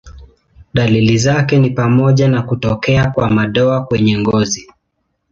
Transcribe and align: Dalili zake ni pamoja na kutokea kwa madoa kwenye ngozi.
Dalili 0.73 1.17
zake 1.17 1.59
ni 1.59 1.69
pamoja 1.69 2.27
na 2.27 2.41
kutokea 2.41 3.11
kwa 3.11 3.29
madoa 3.29 3.83
kwenye 3.85 4.19
ngozi. 4.19 4.71